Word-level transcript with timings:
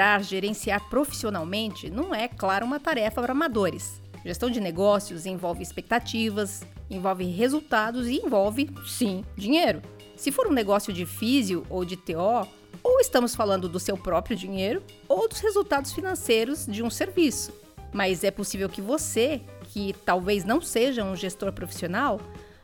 administrar, 0.00 0.22
gerenciar 0.22 0.88
profissionalmente 0.88 1.90
não 1.90 2.14
é, 2.14 2.26
claro, 2.26 2.64
uma 2.64 2.80
tarefa 2.80 3.20
para 3.20 3.32
amadores. 3.32 4.00
Gestão 4.24 4.50
de 4.50 4.60
negócios 4.60 5.26
envolve 5.26 5.62
expectativas, 5.62 6.62
envolve 6.90 7.24
resultados 7.24 8.06
e 8.06 8.16
envolve, 8.16 8.70
sim, 8.86 9.24
dinheiro. 9.36 9.80
Se 10.16 10.32
for 10.32 10.46
um 10.46 10.52
negócio 10.52 10.92
de 10.92 11.06
físio 11.06 11.64
ou 11.70 11.84
de 11.84 11.96
TO, 11.96 12.46
ou 12.82 13.00
estamos 13.00 13.34
falando 13.34 13.68
do 13.68 13.78
seu 13.78 13.96
próprio 13.96 14.36
dinheiro 14.36 14.82
ou 15.08 15.28
dos 15.28 15.40
resultados 15.40 15.92
financeiros 15.92 16.66
de 16.66 16.82
um 16.82 16.90
serviço. 16.90 17.52
Mas 17.92 18.24
é 18.24 18.30
possível 18.30 18.68
que 18.68 18.80
você, 18.80 19.40
que 19.64 19.94
talvez 20.04 20.44
não 20.44 20.60
seja 20.60 21.04
um 21.04 21.16
gestor 21.16 21.52
profissional, 21.52 22.20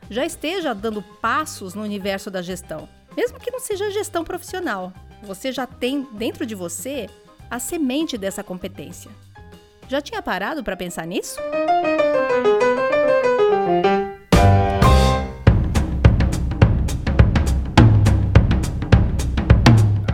já 0.09 0.25
esteja 0.25 0.73
dando 0.73 1.01
passos 1.21 1.73
no 1.73 1.83
universo 1.83 2.31
da 2.31 2.41
gestão, 2.41 2.87
mesmo 3.15 3.39
que 3.39 3.51
não 3.51 3.59
seja 3.59 3.91
gestão 3.91 4.23
profissional. 4.23 4.93
Você 5.23 5.51
já 5.51 5.65
tem 5.67 6.07
dentro 6.13 6.45
de 6.45 6.55
você 6.55 7.09
a 7.49 7.59
semente 7.59 8.17
dessa 8.17 8.43
competência. 8.43 9.09
Já 9.87 10.01
tinha 10.01 10.21
parado 10.21 10.63
para 10.63 10.75
pensar 10.75 11.05
nisso? 11.05 11.39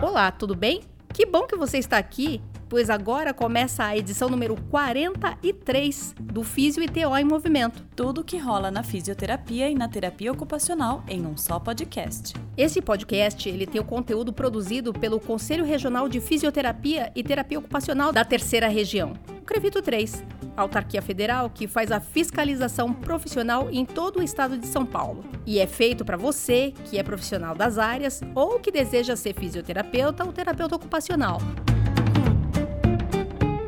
Olá, 0.00 0.30
tudo 0.30 0.54
bem? 0.54 0.82
Que 1.12 1.26
bom 1.26 1.46
que 1.46 1.56
você 1.56 1.78
está 1.78 1.98
aqui 1.98 2.40
pois 2.74 2.90
agora 2.90 3.32
começa 3.32 3.84
a 3.84 3.96
edição 3.96 4.28
número 4.28 4.56
43 4.68 6.12
do 6.20 6.42
Físio 6.42 6.82
e 6.82 6.88
TO 6.88 7.16
em 7.16 7.22
Movimento. 7.22 7.86
Tudo 7.94 8.24
que 8.24 8.36
rola 8.36 8.68
na 8.68 8.82
fisioterapia 8.82 9.70
e 9.70 9.76
na 9.76 9.86
terapia 9.86 10.32
ocupacional 10.32 11.04
em 11.06 11.24
um 11.24 11.36
só 11.36 11.60
podcast. 11.60 12.34
Esse 12.56 12.82
podcast 12.82 13.48
ele 13.48 13.64
tem 13.64 13.80
o 13.80 13.84
conteúdo 13.84 14.32
produzido 14.32 14.92
pelo 14.92 15.20
Conselho 15.20 15.64
Regional 15.64 16.08
de 16.08 16.20
Fisioterapia 16.20 17.12
e 17.14 17.22
Terapia 17.22 17.60
Ocupacional 17.60 18.12
da 18.12 18.24
Terceira 18.24 18.66
Região, 18.66 19.12
o 19.40 19.44
Crevito 19.44 19.80
3, 19.80 20.24
autarquia 20.56 21.00
federal 21.00 21.48
que 21.48 21.68
faz 21.68 21.92
a 21.92 22.00
fiscalização 22.00 22.92
profissional 22.92 23.68
em 23.70 23.84
todo 23.86 24.18
o 24.18 24.22
estado 24.22 24.58
de 24.58 24.66
São 24.66 24.84
Paulo. 24.84 25.24
E 25.46 25.60
é 25.60 25.66
feito 25.68 26.04
para 26.04 26.16
você 26.16 26.74
que 26.86 26.98
é 26.98 27.04
profissional 27.04 27.54
das 27.54 27.78
áreas 27.78 28.20
ou 28.34 28.58
que 28.58 28.72
deseja 28.72 29.14
ser 29.14 29.32
fisioterapeuta 29.32 30.24
ou 30.24 30.32
terapeuta 30.32 30.74
ocupacional. 30.74 31.38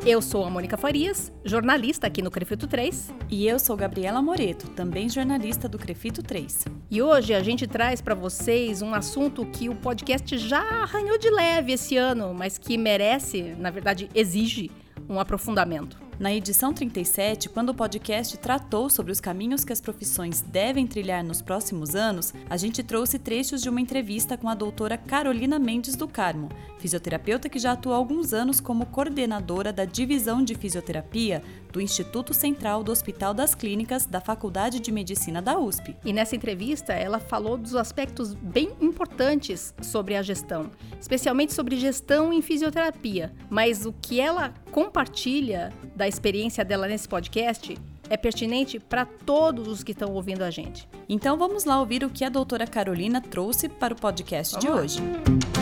Eu 0.07 0.21
sou 0.21 0.45
a 0.45 0.49
Mônica 0.49 0.77
Farias, 0.77 1.33
jornalista 1.43 2.07
aqui 2.07 2.21
no 2.21 2.31
Crefito 2.31 2.65
3. 2.65 3.13
E 3.29 3.45
eu 3.45 3.59
sou 3.59 3.75
Gabriela 3.75 4.21
Moreto, 4.21 4.69
também 4.69 5.09
jornalista 5.09 5.67
do 5.67 5.77
Crefito 5.77 6.23
3. 6.23 6.63
E 6.89 7.01
hoje 7.01 7.33
a 7.33 7.43
gente 7.43 7.67
traz 7.67 7.99
para 7.99 8.15
vocês 8.15 8.81
um 8.81 8.93
assunto 8.93 9.45
que 9.47 9.67
o 9.67 9.75
podcast 9.75 10.37
já 10.37 10.61
arranhou 10.61 11.17
de 11.17 11.29
leve 11.29 11.73
esse 11.73 11.97
ano, 11.97 12.33
mas 12.33 12.57
que 12.57 12.77
merece, 12.77 13.53
na 13.59 13.69
verdade, 13.69 14.09
exige 14.15 14.71
um 15.09 15.19
aprofundamento. 15.19 15.97
Na 16.19 16.33
edição 16.33 16.73
37, 16.73 17.47
quando 17.49 17.69
o 17.69 17.75
podcast 17.75 18.35
tratou 18.39 18.89
sobre 18.89 19.11
os 19.11 19.19
caminhos 19.19 19.63
que 19.63 19.71
as 19.71 19.79
profissões 19.79 20.41
devem 20.41 20.87
trilhar 20.87 21.23
nos 21.23 21.43
próximos 21.43 21.93
anos, 21.93 22.33
a 22.49 22.57
gente 22.57 22.81
trouxe 22.81 23.19
trechos 23.19 23.61
de 23.61 23.69
uma 23.69 23.79
entrevista 23.79 24.35
com 24.35 24.49
a 24.49 24.55
doutora 24.55 24.97
Carolina 24.97 25.59
Mendes 25.59 25.95
do 25.95 26.07
Carmo, 26.07 26.49
fisioterapeuta 26.79 27.49
que 27.49 27.59
já 27.59 27.73
atua 27.73 27.93
há 27.93 27.97
alguns 27.97 28.33
anos 28.33 28.59
como 28.59 28.85
coordenadora 28.85 29.73
da 29.73 29.85
divisão 29.85 30.43
de 30.43 30.55
fisioterapia 30.55 31.43
do 31.71 31.81
Instituto 31.81 32.33
Central 32.33 32.83
do 32.83 32.91
Hospital 32.91 33.33
das 33.33 33.53
Clínicas 33.53 34.05
da 34.05 34.21
Faculdade 34.21 34.79
de 34.79 34.91
Medicina 34.91 35.41
da 35.41 35.59
USP. 35.59 35.95
E 36.03 36.13
nessa 36.13 36.35
entrevista, 36.35 36.93
ela 36.93 37.19
falou 37.19 37.57
dos 37.57 37.75
aspectos 37.75 38.33
bem 38.33 38.71
importantes 38.79 39.73
sobre 39.81 40.15
a 40.15 40.21
gestão, 40.21 40.71
especialmente 40.99 41.53
sobre 41.53 41.75
gestão 41.77 42.31
em 42.31 42.41
fisioterapia. 42.41 43.33
Mas 43.49 43.85
o 43.85 43.93
que 43.93 44.19
ela 44.19 44.53
compartilha 44.71 45.71
da 45.95 46.07
experiência 46.07 46.63
dela 46.63 46.87
nesse 46.87 47.07
podcast 47.07 47.77
é 48.09 48.17
pertinente 48.17 48.79
para 48.79 49.05
todos 49.05 49.67
os 49.67 49.83
que 49.83 49.91
estão 49.91 50.13
ouvindo 50.13 50.41
a 50.41 50.49
gente. 50.49 50.87
Então 51.09 51.37
vamos 51.37 51.65
lá 51.65 51.79
ouvir 51.79 52.03
o 52.03 52.09
que 52.09 52.23
a 52.23 52.29
doutora 52.29 52.65
Carolina 52.65 53.21
trouxe 53.21 53.67
para 53.67 53.93
o 53.93 53.97
podcast 53.97 54.53
vamos 54.53 54.65
de 54.65 54.71
lá. 54.71 54.81
hoje. 54.81 55.56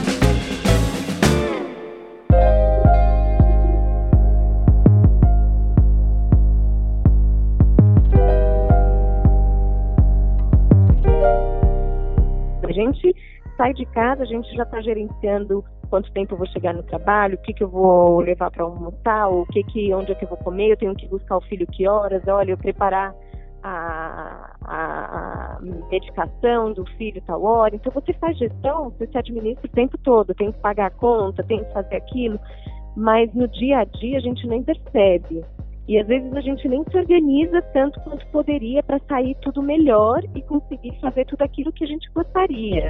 Sai 13.57 13.73
de 13.73 13.85
casa, 13.87 14.23
a 14.23 14.25
gente 14.25 14.53
já 14.55 14.63
está 14.63 14.81
gerenciando 14.81 15.63
quanto 15.89 16.11
tempo 16.11 16.33
eu 16.33 16.37
vou 16.37 16.47
chegar 16.47 16.73
no 16.73 16.83
trabalho, 16.83 17.35
o 17.35 17.41
que, 17.41 17.53
que 17.53 17.63
eu 17.63 17.69
vou 17.69 18.19
levar 18.19 18.51
para 18.51 18.63
almoçar, 18.63 19.29
o 19.29 19.45
que 19.47 19.63
que, 19.63 19.93
onde 19.93 20.11
é 20.11 20.15
que 20.15 20.25
eu 20.25 20.29
vou 20.29 20.37
comer, 20.37 20.71
eu 20.71 20.77
tenho 20.77 20.95
que 20.95 21.07
buscar 21.07 21.37
o 21.37 21.41
filho 21.41 21.67
que 21.67 21.87
horas, 21.87 22.23
olha, 22.27 22.51
eu 22.51 22.57
preparar 22.57 23.13
a, 23.63 24.55
a, 24.63 25.55
a 25.55 25.59
medicação 25.89 26.71
do 26.73 26.85
filho 26.97 27.21
tal 27.25 27.43
hora. 27.43 27.75
Então 27.75 27.91
você 27.91 28.13
faz 28.13 28.37
gestão, 28.37 28.91
você 28.91 29.07
se 29.07 29.17
administra 29.17 29.67
o 29.67 29.73
tempo 29.73 29.97
todo, 29.97 30.35
tem 30.35 30.51
que 30.51 30.59
pagar 30.59 30.87
a 30.87 30.91
conta, 30.91 31.43
tem 31.43 31.63
que 31.63 31.73
fazer 31.73 31.95
aquilo, 31.95 32.39
mas 32.95 33.33
no 33.33 33.47
dia 33.47 33.79
a 33.79 33.83
dia 33.85 34.17
a 34.17 34.21
gente 34.21 34.47
nem 34.47 34.63
percebe. 34.63 35.43
E 35.87 35.99
às 35.99 36.07
vezes 36.07 36.33
a 36.33 36.41
gente 36.41 36.67
nem 36.67 36.83
se 36.89 36.97
organiza 36.97 37.61
tanto 37.73 37.99
quanto 38.01 38.25
poderia 38.27 38.81
para 38.81 38.99
sair 39.07 39.35
tudo 39.41 39.61
melhor 39.61 40.23
e 40.35 40.41
conseguir 40.41 40.93
fazer 40.99 41.25
tudo 41.25 41.43
aquilo 41.43 41.71
que 41.71 41.83
a 41.83 41.87
gente 41.87 42.09
gostaria. 42.11 42.89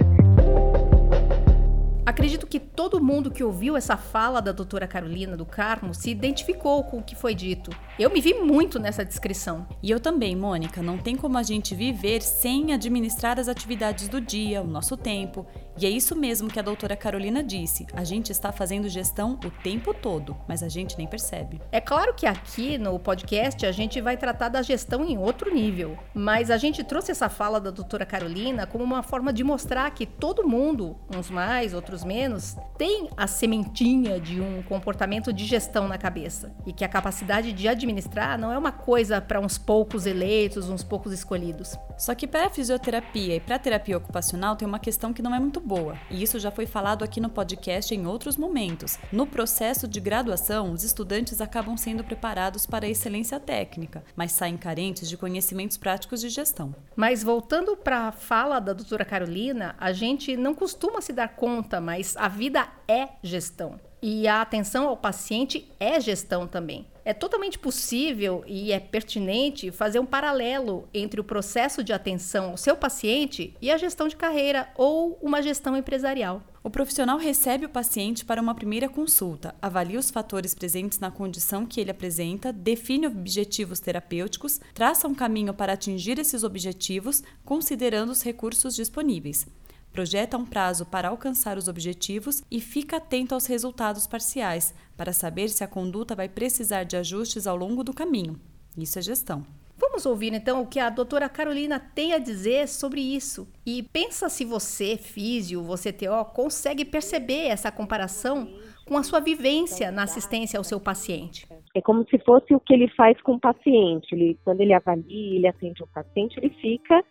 Acredito 2.05 2.45
que 2.45 2.59
todo 2.59 3.03
mundo 3.03 3.31
que 3.31 3.43
ouviu 3.43 3.75
essa 3.75 3.97
fala 3.97 4.39
da 4.39 4.51
doutora 4.51 4.87
Carolina 4.87 5.35
do 5.35 5.43
Carmo 5.43 5.91
se 5.91 6.11
identificou 6.11 6.83
com 6.83 6.99
o 6.99 7.03
que 7.03 7.15
foi 7.15 7.33
dito. 7.33 7.71
Eu 7.97 8.11
me 8.11 8.21
vi 8.21 8.35
muito 8.35 8.77
nessa 8.77 9.03
descrição. 9.03 9.65
E 9.81 9.89
eu 9.89 9.99
também, 9.99 10.35
Mônica. 10.35 10.83
Não 10.83 10.99
tem 10.99 11.15
como 11.15 11.35
a 11.35 11.41
gente 11.41 11.73
viver 11.73 12.21
sem 12.21 12.73
administrar 12.73 13.39
as 13.39 13.47
atividades 13.47 14.07
do 14.07 14.21
dia, 14.21 14.61
o 14.61 14.67
nosso 14.67 14.95
tempo. 14.95 15.47
E 15.77 15.85
é 15.85 15.89
isso 15.89 16.15
mesmo 16.15 16.47
que 16.47 16.59
a 16.59 16.61
doutora 16.61 16.95
Carolina 16.95 17.43
disse. 17.43 17.87
A 17.93 18.03
gente 18.03 18.31
está 18.31 18.51
fazendo 18.51 18.87
gestão 18.87 19.39
o 19.43 19.49
tempo 19.49 19.93
todo, 19.93 20.37
mas 20.47 20.61
a 20.61 20.69
gente 20.69 20.97
nem 20.97 21.07
percebe. 21.07 21.59
É 21.71 21.81
claro 21.81 22.13
que 22.13 22.27
aqui 22.27 22.77
no 22.77 22.99
podcast 22.99 23.65
a 23.65 23.71
gente 23.71 23.99
vai 23.99 24.15
tratar 24.15 24.49
da 24.49 24.61
gestão 24.61 25.03
em 25.03 25.17
outro 25.17 25.53
nível. 25.53 25.97
Mas 26.13 26.51
a 26.51 26.57
gente 26.57 26.83
trouxe 26.83 27.11
essa 27.11 27.29
fala 27.29 27.59
da 27.59 27.71
doutora 27.71 28.05
Carolina 28.05 28.67
como 28.67 28.83
uma 28.83 29.01
forma 29.01 29.33
de 29.33 29.43
mostrar 29.43 29.89
que 29.91 30.05
todo 30.05 30.47
mundo, 30.47 30.95
uns 31.13 31.29
mais, 31.29 31.73
outros 31.73 31.94
outros 31.95 32.03
menos, 32.03 32.57
tem 32.77 33.09
a 33.15 33.25
sementinha 33.25 34.19
de 34.19 34.41
um 34.41 34.61
comportamento 34.63 35.31
de 35.31 35.45
gestão 35.45 35.87
na 35.87 35.97
cabeça. 35.97 36.53
E 36.65 36.73
que 36.73 36.83
a 36.83 36.89
capacidade 36.89 37.53
de 37.53 37.67
administrar 37.67 38.37
não 38.37 38.51
é 38.51 38.57
uma 38.57 38.71
coisa 38.71 39.21
para 39.21 39.39
uns 39.39 39.57
poucos 39.57 40.05
eleitos, 40.05 40.69
uns 40.69 40.83
poucos 40.83 41.13
escolhidos. 41.13 41.77
Só 41.97 42.13
que 42.13 42.27
para 42.27 42.47
a 42.47 42.49
fisioterapia 42.49 43.35
e 43.37 43.39
para 43.39 43.55
a 43.55 43.59
terapia 43.59 43.97
ocupacional 43.97 44.55
tem 44.57 44.67
uma 44.67 44.79
questão 44.79 45.13
que 45.13 45.21
não 45.21 45.33
é 45.33 45.39
muito 45.39 45.61
boa. 45.61 45.97
E 46.11 46.21
isso 46.21 46.37
já 46.37 46.51
foi 46.51 46.65
falado 46.65 47.03
aqui 47.03 47.21
no 47.21 47.29
podcast 47.29 47.95
em 47.95 48.05
outros 48.05 48.35
momentos. 48.35 48.99
No 49.11 49.25
processo 49.25 49.87
de 49.87 50.01
graduação, 50.01 50.71
os 50.71 50.83
estudantes 50.83 51.39
acabam 51.39 51.77
sendo 51.77 52.03
preparados 52.03 52.65
para 52.65 52.85
a 52.85 52.89
excelência 52.89 53.39
técnica, 53.39 54.03
mas 54.15 54.33
saem 54.33 54.57
carentes 54.57 55.07
de 55.07 55.15
conhecimentos 55.15 55.77
práticos 55.77 56.19
de 56.19 56.27
gestão. 56.27 56.75
Mas 56.95 57.23
voltando 57.23 57.77
para 57.77 58.09
a 58.09 58.11
fala 58.11 58.59
da 58.59 58.73
doutora 58.73 59.05
Carolina, 59.05 59.75
a 59.79 59.93
gente 59.93 60.35
não 60.35 60.53
costuma 60.53 60.99
se 60.99 61.13
dar 61.13 61.29
conta 61.29 61.79
mas 61.85 62.17
a 62.17 62.27
vida 62.27 62.67
é 62.87 63.09
gestão. 63.21 63.79
E 64.01 64.27
a 64.27 64.41
atenção 64.41 64.87
ao 64.87 64.97
paciente 64.97 65.71
é 65.79 65.99
gestão 65.99 66.47
também. 66.47 66.87
É 67.03 67.13
totalmente 67.13 67.59
possível 67.59 68.43
e 68.47 68.71
é 68.71 68.79
pertinente 68.79 69.71
fazer 69.71 69.99
um 69.99 70.05
paralelo 70.05 70.89
entre 70.91 71.21
o 71.21 71.23
processo 71.23 71.83
de 71.83 71.93
atenção 71.93 72.51
ao 72.51 72.57
seu 72.57 72.75
paciente 72.75 73.55
e 73.61 73.69
a 73.69 73.77
gestão 73.77 74.07
de 74.07 74.15
carreira 74.15 74.67
ou 74.75 75.17
uma 75.21 75.41
gestão 75.41 75.77
empresarial. 75.77 76.41
O 76.63 76.69
profissional 76.69 77.19
recebe 77.19 77.67
o 77.67 77.69
paciente 77.69 78.25
para 78.25 78.41
uma 78.41 78.55
primeira 78.55 78.89
consulta, 78.89 79.53
avalia 79.61 79.99
os 79.99 80.09
fatores 80.09 80.55
presentes 80.55 80.99
na 80.99 81.11
condição 81.11 81.63
que 81.63 81.79
ele 81.79 81.91
apresenta, 81.91 82.51
define 82.51 83.05
objetivos 83.05 83.79
terapêuticos, 83.79 84.59
traça 84.73 85.07
um 85.07 85.13
caminho 85.13 85.53
para 85.53 85.73
atingir 85.73 86.17
esses 86.17 86.43
objetivos, 86.43 87.21
considerando 87.43 88.09
os 88.09 88.23
recursos 88.23 88.75
disponíveis 88.75 89.45
projeta 89.95 90.37
um 90.37 90.45
prazo 90.45 90.85
para 90.85 91.07
alcançar 91.07 91.57
os 91.57 91.69
objetivos 91.69 92.43
e 92.51 92.59
fica 92.59 92.97
atento 92.97 93.33
aos 93.33 93.45
resultados 93.45 94.05
parciais, 94.05 94.75
para 94.97 95.13
saber 95.13 95.47
se 95.47 95.63
a 95.63 95.67
conduta 95.69 96.13
vai 96.13 96.27
precisar 96.27 96.83
de 96.83 96.97
ajustes 96.97 97.47
ao 97.47 97.55
longo 97.55 97.81
do 97.81 97.93
caminho. 97.93 98.37
Isso 98.77 98.99
é 98.99 99.01
gestão. 99.01 99.45
Vamos 99.77 100.05
ouvir 100.05 100.33
então 100.33 100.61
o 100.61 100.67
que 100.67 100.81
a 100.81 100.89
doutora 100.89 101.29
Carolina 101.29 101.79
tem 101.79 102.11
a 102.11 102.17
dizer 102.17 102.67
sobre 102.67 102.99
isso. 102.99 103.47
E 103.65 103.83
pensa 103.83 104.27
se 104.27 104.43
você, 104.43 104.97
físio, 104.97 105.63
você 105.63 105.93
TO, 105.93 106.25
consegue 106.33 106.83
perceber 106.83 107.47
essa 107.47 107.71
comparação 107.71 108.49
com 108.85 108.97
a 108.97 109.03
sua 109.03 109.21
vivência 109.21 109.91
na 109.91 110.03
assistência 110.03 110.57
ao 110.57 110.63
seu 110.65 110.79
paciente. 110.79 111.47
É 111.73 111.81
como 111.81 112.05
se 112.09 112.19
fosse 112.19 112.53
o 112.53 112.59
que 112.59 112.73
ele 112.73 112.89
faz 112.89 113.19
com 113.21 113.35
o 113.35 113.39
paciente. 113.39 114.13
Ele, 114.13 114.37
quando 114.43 114.59
ele 114.59 114.73
avalia, 114.73 115.35
ele 115.37 115.47
atende 115.47 115.81
o 115.81 115.87
paciente, 115.87 116.37
ele 116.37 116.49
fica 116.61 117.01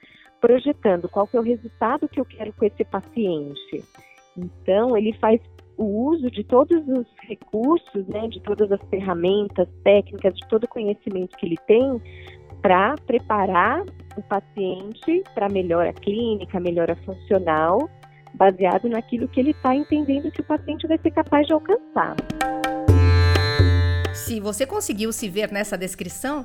projetando 0.45 1.09
qual 1.09 1.27
que 1.27 1.39
é 1.39 1.41
o 1.41 1.43
resultado 1.43 2.07
que 2.07 2.21
eu 2.21 2.25
quero 2.27 2.53
com 2.53 2.67
esse 2.67 2.85
paciente. 2.85 3.83
Então, 4.37 4.95
ele 4.95 5.15
faz 5.15 5.41
o 5.79 5.85
uso 6.11 6.31
de 6.31 6.45
todos 6.45 6.87
os 6.87 7.07
recursos, 7.27 8.07
né, 8.09 8.29
de 8.29 8.43
todas 8.43 8.71
as 8.71 8.81
ferramentas 8.91 9.67
técnicas, 9.83 10.35
de 10.35 10.47
todo 10.49 10.65
o 10.65 10.69
conhecimento 10.69 11.35
que 11.39 11.47
ele 11.47 11.57
tem 11.67 11.99
para 12.61 12.95
preparar 13.07 13.85
o 14.19 14.23
paciente 14.23 15.25
para 15.35 15.49
melhora 15.49 15.95
clínica, 15.95 16.61
melhora 16.61 16.95
funcional, 17.07 17.79
baseado 18.35 18.87
naquilo 18.87 19.27
que 19.27 19.41
ele 19.41 19.53
está 19.53 19.75
entendendo 19.75 20.31
que 20.31 20.43
o 20.43 20.45
paciente 20.45 20.87
vai 20.87 20.99
ser 20.99 21.11
capaz 21.13 21.47
de 21.47 21.55
alcançar. 21.55 22.17
Se 24.13 24.41
você 24.41 24.67
conseguiu 24.67 25.11
se 25.11 25.27
ver 25.27 25.51
nessa 25.51 25.79
descrição, 25.79 26.45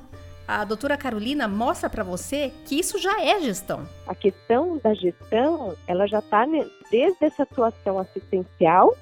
a 0.49 0.65
doutora 0.65 0.97
Carolina 0.97 1.47
mostra 1.47 1.87
para 1.87 2.03
você 2.03 2.51
que 2.65 2.79
isso 2.79 2.97
já 2.97 3.23
é 3.23 3.39
gestão. 3.39 3.87
A 4.07 4.15
questão 4.15 4.79
da 4.79 4.95
gestão, 4.95 5.77
ela 5.85 6.07
já 6.07 6.17
está 6.17 6.43
desde 6.89 7.23
essa 7.23 7.43
atuação 7.43 7.99
assistencial, 7.99 8.95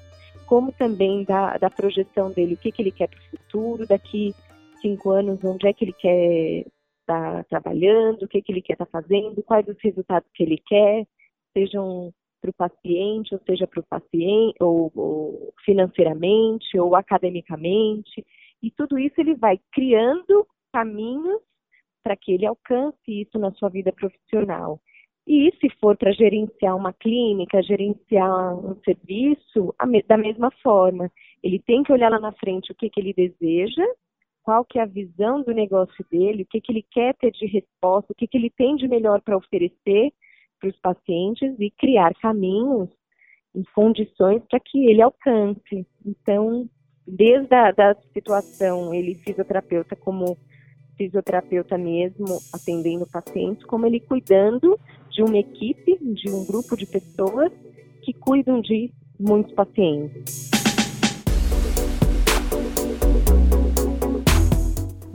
como 0.46 0.70
também 0.72 1.24
da, 1.24 1.56
da 1.56 1.70
projeção 1.70 2.30
dele, 2.30 2.52
o 2.52 2.56
que, 2.58 2.70
que 2.70 2.82
ele 2.82 2.92
quer 2.92 3.08
para 3.08 3.18
o 3.18 3.30
futuro, 3.30 3.86
daqui 3.86 4.34
cinco 4.82 5.08
anos, 5.08 5.42
onde 5.42 5.66
é 5.66 5.72
que 5.72 5.86
ele 5.86 5.94
quer 5.94 6.66
estar 7.00 7.36
tá 7.36 7.44
trabalhando, 7.44 8.24
o 8.24 8.28
que, 8.28 8.42
que 8.42 8.52
ele 8.52 8.60
quer 8.60 8.74
estar 8.74 8.84
tá 8.84 9.00
fazendo, 9.00 9.42
quais 9.42 9.66
os 9.66 9.76
resultados 9.82 10.28
que 10.34 10.42
ele 10.42 10.62
quer, 10.66 11.06
sejam 11.56 12.12
para 12.42 12.50
o 12.50 12.54
paciente, 12.54 13.34
ou 13.34 13.40
seja 13.46 13.66
para 13.66 13.80
o 13.80 13.86
paciente, 13.88 14.54
ou, 14.60 14.92
ou 14.94 15.54
financeiramente, 15.64 16.78
ou 16.78 16.94
academicamente. 16.94 18.22
E 18.62 18.70
tudo 18.70 18.98
isso 18.98 19.18
ele 19.18 19.34
vai 19.34 19.58
criando 19.72 20.46
caminhos 20.72 21.40
para 22.02 22.16
que 22.16 22.32
ele 22.32 22.46
alcance 22.46 22.96
isso 23.06 23.38
na 23.38 23.50
sua 23.52 23.68
vida 23.68 23.92
profissional. 23.92 24.80
E 25.26 25.52
se 25.60 25.68
for 25.78 25.94
para 25.94 26.10
gerenciar 26.10 26.74
uma 26.74 26.92
clínica, 26.92 27.62
gerenciar 27.62 28.56
um 28.56 28.80
serviço, 28.82 29.74
da 30.06 30.16
mesma 30.16 30.50
forma, 30.62 31.12
ele 31.42 31.58
tem 31.58 31.82
que 31.82 31.92
olhar 31.92 32.10
lá 32.10 32.18
na 32.18 32.32
frente 32.32 32.72
o 32.72 32.74
que, 32.74 32.88
que 32.88 32.98
ele 32.98 33.12
deseja, 33.12 33.84
qual 34.42 34.64
que 34.64 34.78
é 34.78 34.82
a 34.82 34.86
visão 34.86 35.42
do 35.42 35.52
negócio 35.52 36.02
dele, 36.10 36.44
o 36.44 36.46
que, 36.46 36.62
que 36.62 36.72
ele 36.72 36.86
quer 36.90 37.14
ter 37.16 37.30
de 37.30 37.44
resposta, 37.44 38.10
o 38.10 38.14
que, 38.16 38.26
que 38.26 38.38
ele 38.38 38.48
tem 38.48 38.76
de 38.76 38.88
melhor 38.88 39.20
para 39.20 39.36
oferecer 39.36 40.10
para 40.58 40.70
os 40.70 40.80
pacientes 40.80 41.54
e 41.58 41.70
criar 41.72 42.14
caminhos 42.14 42.88
e 43.54 43.62
condições 43.74 44.42
para 44.48 44.58
que 44.58 44.86
ele 44.88 45.02
alcance. 45.02 45.86
Então, 46.06 46.66
desde 47.06 47.54
a 47.54 47.70
da 47.70 47.94
situação, 48.14 48.94
ele 48.94 49.14
fisioterapeuta 49.16 49.94
como 49.94 50.38
fisioterapeuta 50.98 51.78
mesmo, 51.78 52.40
atendendo 52.52 53.06
pacientes, 53.06 53.64
como 53.64 53.86
ele 53.86 54.00
cuidando 54.00 54.78
de 55.10 55.22
uma 55.22 55.38
equipe, 55.38 55.96
de 56.00 56.30
um 56.30 56.44
grupo 56.44 56.76
de 56.76 56.84
pessoas 56.84 57.52
que 58.02 58.12
cuidam 58.12 58.60
de 58.60 58.92
muitos 59.18 59.54
pacientes. 59.54 60.57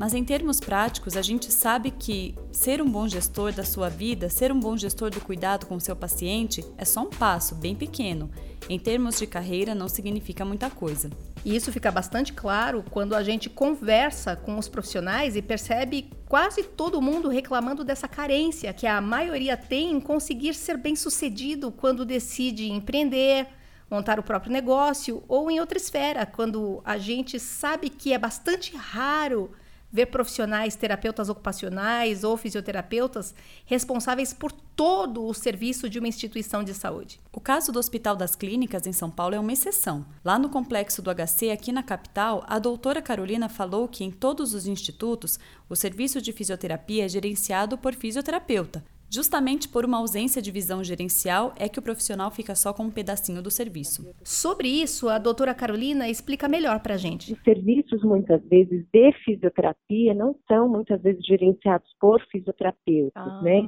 Mas 0.03 0.13
em 0.13 0.21
termos 0.21 0.59
práticos, 0.59 1.15
a 1.15 1.21
gente 1.21 1.50
sabe 1.50 1.89
que 1.89 2.35
ser 2.51 2.81
um 2.81 2.91
bom 2.91 3.07
gestor 3.07 3.53
da 3.53 3.63
sua 3.63 3.88
vida, 3.88 4.27
ser 4.27 4.51
um 4.51 4.59
bom 4.59 4.75
gestor 4.75 5.09
do 5.09 5.21
cuidado 5.21 5.65
com 5.65 5.75
o 5.75 5.79
seu 5.79 5.95
paciente, 5.95 6.61
é 6.77 6.83
só 6.83 7.03
um 7.03 7.09
passo 7.09 7.55
bem 7.55 7.73
pequeno. 7.73 8.29
Em 8.69 8.77
termos 8.77 9.17
de 9.17 9.25
carreira, 9.25 9.73
não 9.73 9.88
significa 9.88 10.44
muita 10.44 10.69
coisa. 10.69 11.09
E 11.45 11.55
isso 11.55 11.71
fica 11.71 11.89
bastante 11.89 12.33
claro 12.33 12.83
quando 12.91 13.15
a 13.15 13.23
gente 13.23 13.50
conversa 13.50 14.35
com 14.35 14.57
os 14.57 14.67
profissionais 14.67 15.38
e 15.38 15.41
percebe 15.41 16.09
quase 16.27 16.63
todo 16.63 17.01
mundo 17.01 17.29
reclamando 17.29 17.81
dessa 17.81 18.09
carência 18.09 18.73
que 18.73 18.85
a 18.85 18.99
maioria 18.99 19.56
tem 19.56 19.94
em 19.94 20.01
conseguir 20.01 20.53
ser 20.53 20.75
bem-sucedido 20.75 21.71
quando 21.71 22.03
decide 22.03 22.69
empreender, 22.69 23.47
montar 23.89 24.19
o 24.19 24.23
próprio 24.23 24.51
negócio 24.51 25.23
ou 25.29 25.49
em 25.49 25.61
outra 25.61 25.77
esfera, 25.77 26.25
quando 26.25 26.81
a 26.83 26.97
gente 26.97 27.39
sabe 27.39 27.89
que 27.89 28.11
é 28.11 28.17
bastante 28.17 28.75
raro 28.75 29.49
ver 29.94 30.07
profissionais, 30.07 30.75
terapeutas 30.75 31.30
ocupacionais 31.30 32.24
ou 32.24 32.36
fisioterapeutas 32.36 33.36
responsáveis 33.63 34.34
por 34.34 34.51
todo 34.51 35.24
o 35.24 35.34
serviço 35.36 35.88
de 35.88 36.00
uma 36.00 36.07
instituição 36.07 36.63
de 36.63 36.74
saúde. 36.74 37.22
O 37.31 37.40
caso 37.40 37.72
do 37.72 37.78
Hospital 37.78 38.16
das 38.16 38.36
Clínicas 38.36 38.88
em 38.88 38.92
São 38.92 39.12
Paulo 39.12 39.36
é 39.36 39.40
uma 39.40 39.54
exceção. 39.54 40.04
Lá 40.25 40.40
no 40.40 40.50
complexo 40.50 41.00
do 41.00 41.12
HC, 41.13 41.51
aqui 41.51 41.72
na 41.72 41.84
capital, 41.84 42.44
a 42.48 42.57
doutora 42.57 43.04
Carolina 43.04 43.48
falou 43.48 43.88
que 43.88 44.04
em 44.04 44.10
todos 44.10 44.56
os 44.56 44.66
institutos 44.66 45.38
o 45.69 45.75
serviço 45.75 46.19
de 46.19 46.34
fisioterapia 46.34 47.06
é 47.06 47.07
gerenciado 47.07 47.78
por 47.78 47.94
fisioterapeuta, 47.94 48.84
Justamente 49.13 49.69
por 49.69 49.86
uma 49.86 50.00
ausência 50.00 50.42
de 50.42 50.50
visão 50.50 50.83
gerencial 50.83 51.54
é 51.60 51.69
que 51.69 51.77
o 51.77 51.83
profissional 51.83 52.31
fica 52.31 52.56
só 52.56 52.74
com 52.74 52.86
um 52.86 52.89
pedacinho 52.89 53.44
do 53.44 53.51
serviço. 53.51 54.12
Sobre 54.24 54.68
isso, 54.68 55.07
a 55.07 55.19
doutora 55.19 55.54
Carolina 55.54 56.10
explica 56.10 56.48
melhor 56.48 56.80
para 56.81 56.95
a 56.95 56.98
gente. 56.98 57.31
Os 57.31 57.44
serviços, 57.44 58.04
muitas 58.04 58.44
vezes, 58.50 58.83
de 58.92 59.12
fisioterapia 59.24 60.15
não 60.15 60.36
são, 60.48 60.68
muitas 60.68 61.00
vezes, 61.00 61.24
gerenciados 61.24 61.88
por 62.00 62.25
fisioterapeutas, 62.31 63.12
ah. 63.15 63.42
né? 63.44 63.62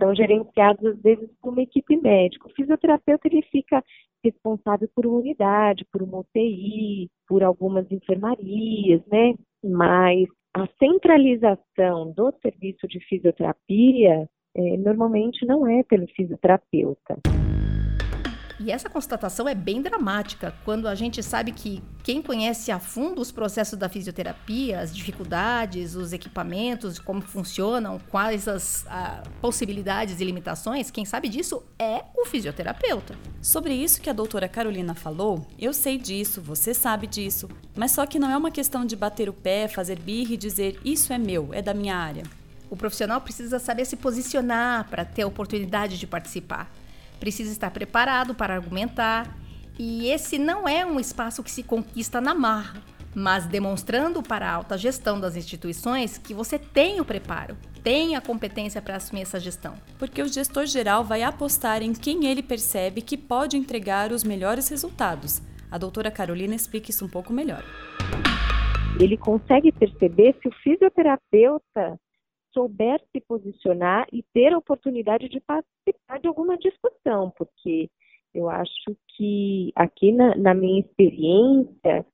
São 0.00 0.14
gerenciados, 0.14 0.86
às 0.86 1.02
vezes, 1.02 1.28
por 1.42 1.52
uma 1.52 1.62
equipe 1.62 1.96
médica. 1.96 2.46
O 2.46 2.52
fisioterapeuta, 2.54 3.26
ele 3.26 3.42
fica 3.50 3.82
responsável 4.22 4.88
por 4.94 5.04
uma 5.04 5.18
unidade, 5.18 5.84
por 5.90 6.00
uma 6.00 6.20
UTI, 6.20 7.10
por 7.26 7.42
algumas 7.42 7.90
enfermarias, 7.90 9.02
né? 9.10 9.34
Mas 9.64 10.28
a 10.54 10.68
centralização 10.78 12.12
do 12.12 12.32
serviço 12.40 12.86
de 12.86 13.00
fisioterapia 13.00 14.28
é, 14.56 14.76
normalmente 14.78 15.44
não 15.44 15.66
é 15.66 15.82
pelo 15.82 16.06
fisioterapeuta. 16.08 17.18
E 18.58 18.72
essa 18.72 18.88
constatação 18.88 19.46
é 19.46 19.54
bem 19.54 19.82
dramática 19.82 20.54
quando 20.64 20.88
a 20.88 20.94
gente 20.94 21.22
sabe 21.22 21.52
que 21.52 21.82
quem 22.02 22.22
conhece 22.22 22.72
a 22.72 22.78
fundo 22.78 23.20
os 23.20 23.30
processos 23.30 23.78
da 23.78 23.86
fisioterapia, 23.86 24.80
as 24.80 24.96
dificuldades, 24.96 25.94
os 25.94 26.14
equipamentos, 26.14 26.98
como 26.98 27.20
funcionam, 27.20 28.00
quais 28.08 28.48
as 28.48 28.86
a, 28.88 29.22
possibilidades 29.42 30.20
e 30.20 30.24
limitações, 30.24 30.90
quem 30.90 31.04
sabe 31.04 31.28
disso 31.28 31.62
é 31.78 32.02
o 32.16 32.24
fisioterapeuta. 32.24 33.14
Sobre 33.42 33.74
isso 33.74 34.00
que 34.00 34.08
a 34.08 34.14
doutora 34.14 34.48
Carolina 34.48 34.94
falou, 34.94 35.46
eu 35.58 35.74
sei 35.74 35.98
disso, 35.98 36.40
você 36.40 36.72
sabe 36.72 37.06
disso, 37.06 37.48
mas 37.76 37.92
só 37.92 38.06
que 38.06 38.18
não 38.18 38.30
é 38.30 38.36
uma 38.38 38.50
questão 38.50 38.86
de 38.86 38.96
bater 38.96 39.28
o 39.28 39.34
pé, 39.34 39.68
fazer 39.68 39.98
birra 39.98 40.32
e 40.32 40.36
dizer 40.38 40.80
isso 40.82 41.12
é 41.12 41.18
meu, 41.18 41.50
é 41.52 41.60
da 41.60 41.74
minha 41.74 41.94
área. 41.94 42.22
O 42.68 42.76
profissional 42.76 43.20
precisa 43.20 43.58
saber 43.58 43.84
se 43.84 43.96
posicionar 43.96 44.88
para 44.88 45.04
ter 45.04 45.22
a 45.22 45.26
oportunidade 45.26 45.98
de 45.98 46.06
participar. 46.06 46.70
Precisa 47.20 47.52
estar 47.52 47.70
preparado 47.70 48.34
para 48.34 48.54
argumentar. 48.54 49.36
E 49.78 50.08
esse 50.08 50.38
não 50.38 50.68
é 50.68 50.84
um 50.84 50.98
espaço 50.98 51.42
que 51.42 51.50
se 51.50 51.62
conquista 51.62 52.20
na 52.20 52.34
marra, 52.34 52.82
mas 53.14 53.46
demonstrando 53.46 54.22
para 54.22 54.48
a 54.48 54.54
alta 54.54 54.76
gestão 54.76 55.20
das 55.20 55.36
instituições 55.36 56.18
que 56.18 56.34
você 56.34 56.58
tem 56.58 57.00
o 57.00 57.04
preparo, 57.04 57.56
tem 57.82 58.16
a 58.16 58.20
competência 58.20 58.82
para 58.82 58.96
assumir 58.96 59.22
essa 59.22 59.38
gestão. 59.38 59.74
Porque 59.98 60.22
o 60.22 60.28
gestor 60.28 60.66
geral 60.66 61.04
vai 61.04 61.22
apostar 61.22 61.82
em 61.82 61.92
quem 61.92 62.26
ele 62.26 62.42
percebe 62.42 63.02
que 63.02 63.16
pode 63.16 63.56
entregar 63.56 64.12
os 64.12 64.24
melhores 64.24 64.68
resultados. 64.68 65.40
A 65.70 65.78
doutora 65.78 66.10
Carolina 66.10 66.54
explica 66.54 66.90
isso 66.90 67.04
um 67.04 67.08
pouco 67.08 67.32
melhor. 67.32 67.64
Ele 68.98 69.16
consegue 69.16 69.70
perceber 69.72 70.34
se 70.40 70.48
o 70.48 70.52
fisioterapeuta 70.62 71.98
souber 72.56 72.98
se 73.12 73.20
posicionar 73.20 74.06
e 74.10 74.22
ter 74.32 74.54
a 74.54 74.58
oportunidade 74.58 75.28
de 75.28 75.38
participar 75.40 76.18
de 76.18 76.26
alguma 76.26 76.56
discussão, 76.56 77.30
porque 77.36 77.90
eu 78.34 78.48
acho 78.48 78.96
que 79.08 79.70
aqui 79.76 80.10
na, 80.10 80.34
na 80.34 80.54
minha 80.54 80.80
experiência, 80.80 82.06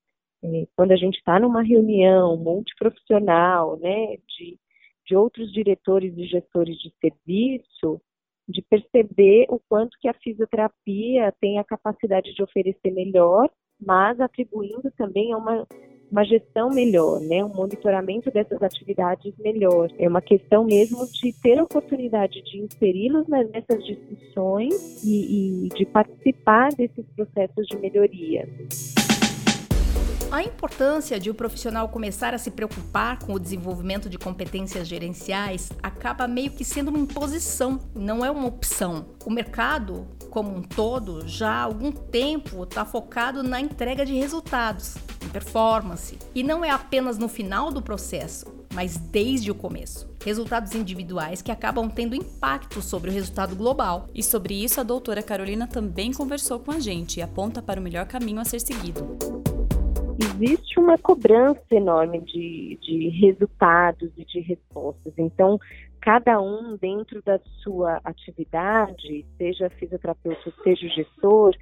é, 0.42 0.66
quando 0.74 0.90
a 0.90 0.96
gente 0.96 1.16
está 1.16 1.38
numa 1.38 1.62
reunião 1.62 2.36
multiprofissional, 2.36 3.78
né, 3.78 4.16
de, 4.36 4.58
de 5.06 5.16
outros 5.16 5.52
diretores 5.52 6.12
e 6.16 6.24
gestores 6.24 6.76
de 6.78 6.92
serviço, 7.00 8.00
de 8.48 8.60
perceber 8.62 9.46
o 9.48 9.60
quanto 9.68 9.96
que 10.00 10.08
a 10.08 10.14
fisioterapia 10.14 11.32
tem 11.40 11.60
a 11.60 11.64
capacidade 11.64 12.34
de 12.34 12.42
oferecer 12.42 12.90
melhor, 12.90 13.48
mas 13.80 14.20
atribuindo 14.20 14.90
também 14.96 15.32
a 15.32 15.36
uma 15.36 15.66
uma 16.12 16.24
gestão 16.24 16.68
melhor, 16.68 17.20
né, 17.20 17.42
um 17.42 17.48
monitoramento 17.48 18.30
dessas 18.30 18.62
atividades 18.62 19.32
melhor. 19.38 19.88
É 19.98 20.06
uma 20.06 20.20
questão 20.20 20.62
mesmo 20.62 21.06
de 21.06 21.32
ter 21.32 21.58
a 21.58 21.62
oportunidade 21.64 22.42
de 22.42 22.58
inseri-los 22.58 23.26
nessas 23.26 23.82
discussões 23.82 25.02
e, 25.02 25.64
e 25.64 25.68
de 25.70 25.86
participar 25.86 26.68
desses 26.74 27.06
processos 27.16 27.66
de 27.66 27.78
melhoria. 27.78 28.46
A 30.30 30.42
importância 30.42 31.20
de 31.20 31.28
o 31.28 31.34
profissional 31.34 31.88
começar 31.90 32.32
a 32.32 32.38
se 32.38 32.50
preocupar 32.50 33.18
com 33.18 33.34
o 33.34 33.38
desenvolvimento 33.38 34.08
de 34.08 34.18
competências 34.18 34.88
gerenciais 34.88 35.70
acaba 35.82 36.26
meio 36.26 36.50
que 36.50 36.64
sendo 36.64 36.88
uma 36.88 36.98
imposição, 36.98 37.78
não 37.94 38.24
é 38.24 38.30
uma 38.30 38.46
opção. 38.46 39.06
O 39.26 39.30
mercado, 39.30 40.06
como 40.30 40.56
um 40.56 40.62
todo, 40.62 41.28
já 41.28 41.50
há 41.50 41.62
algum 41.62 41.92
tempo 41.92 42.64
está 42.64 42.82
focado 42.82 43.42
na 43.42 43.60
entrega 43.60 44.06
de 44.06 44.14
resultados, 44.14 44.96
em 45.22 45.28
performance, 45.28 46.18
e 46.34 46.42
não 46.42 46.64
é 46.64 46.70
apenas 46.70 47.18
no 47.18 47.28
final 47.28 47.70
do 47.70 47.82
processo. 47.82 48.60
mas 48.74 48.96
desde 48.96 49.50
o 49.50 49.54
começo. 49.54 50.08
Resultados 50.24 50.74
individuais 50.74 51.42
que 51.42 51.50
acabam 51.50 51.90
tendo 51.90 52.14
impacto 52.14 52.80
sobre 52.80 53.10
o 53.10 53.12
resultado 53.12 53.54
global. 53.54 54.08
E 54.14 54.22
sobre 54.22 54.54
isso, 54.54 54.80
a 54.80 54.82
doutora 54.82 55.22
Carolina 55.22 55.66
também 55.66 56.10
conversou 56.10 56.58
com 56.58 56.70
a 56.70 56.80
gente 56.80 57.18
e 57.18 57.22
aponta 57.22 57.60
para 57.60 57.78
o 57.78 57.82
melhor 57.82 58.06
caminho 58.06 58.40
a 58.40 58.46
ser 58.46 58.60
seguido 58.60 59.18
existe 60.22 60.78
uma 60.78 60.98
cobrança 60.98 61.62
enorme 61.70 62.20
de, 62.20 62.78
de 62.80 63.08
resultados 63.08 64.10
e 64.16 64.24
de 64.24 64.40
respostas. 64.40 65.12
Então, 65.16 65.58
cada 66.00 66.40
um 66.40 66.76
dentro 66.76 67.22
da 67.22 67.38
sua 67.62 68.00
atividade, 68.04 69.24
seja 69.36 69.70
fisioterapeuta, 69.70 70.52
seja 70.62 70.88
gestor, 70.88 71.54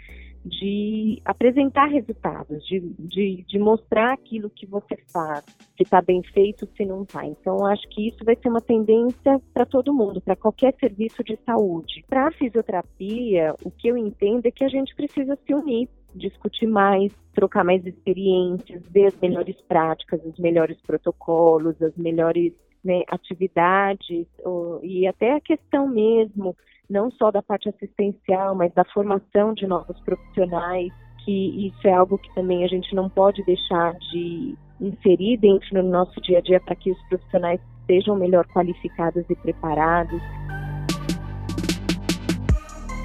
de 0.45 1.21
apresentar 1.25 1.87
resultados, 1.87 2.65
de, 2.67 2.81
de, 2.99 3.45
de 3.47 3.59
mostrar 3.59 4.13
aquilo 4.13 4.49
que 4.49 4.67
você 4.67 4.97
faz, 5.13 5.45
se 5.77 5.83
está 5.83 6.01
bem 6.01 6.23
feito, 6.23 6.69
se 6.77 6.85
não 6.85 7.03
está. 7.03 7.27
Então, 7.27 7.67
acho 7.67 7.87
que 7.91 8.09
isso 8.09 8.25
vai 8.25 8.37
ser 8.37 8.49
uma 8.49 8.61
tendência 8.61 9.41
para 9.53 9.67
todo 9.67 9.93
mundo, 9.93 10.21
para 10.21 10.37
qualquer 10.37 10.75
serviço 10.81 11.23
de 11.23 11.39
saúde. 11.45 12.05
Para 12.09 12.29
a 12.29 12.33
fisioterapia, 12.33 13.55
o 13.65 13.71
que 13.71 13.89
eu 13.89 13.97
entendo 13.97 14.47
é 14.47 14.51
que 14.51 14.65
a 14.65 14.69
gente 14.69 14.95
precisa 14.95 15.39
se 15.47 15.55
unir, 15.55 15.89
discutir 16.15 16.67
mais, 16.67 17.13
trocar 17.33 17.65
mais 17.65 17.85
experiências, 17.87 18.83
ver 18.91 19.07
as 19.07 19.17
melhores 19.21 19.61
práticas, 19.63 20.25
os 20.25 20.39
melhores 20.39 20.81
protocolos, 20.81 21.81
as 21.83 21.97
melhores 21.97 22.55
né, 22.85 23.03
atividades 23.09 24.27
ou, 24.45 24.81
e 24.83 25.07
até 25.07 25.35
a 25.35 25.41
questão 25.41 25.89
mesmo, 25.89 26.57
não 26.89 27.11
só 27.11 27.31
da 27.31 27.43
parte 27.43 27.69
assistencial, 27.69 28.55
mas 28.55 28.73
da 28.73 28.85
formação 28.85 29.55
de 29.55 29.67
novos 29.67 29.99
profissionais, 30.01 30.93
que 31.25 31.67
isso 31.67 31.87
é 31.87 31.93
algo 31.93 32.19
que 32.19 32.35
também 32.35 32.65
a 32.65 32.69
gente 32.69 32.95
não 32.95 33.09
pode 33.09 33.43
deixar 33.45 33.93
de 34.11 34.57
inserir 34.81 35.37
dentro 35.37 35.75
do 35.75 35.83
nosso 35.83 36.21
dia 36.23 36.39
a 36.39 36.41
dia 36.41 36.61
para 36.61 36.75
que 36.75 36.91
os 36.91 37.03
profissionais 37.09 37.61
sejam 37.87 38.17
melhor 38.17 38.47
qualificados 38.47 39.25
e 39.29 39.35
preparados. 39.37 40.21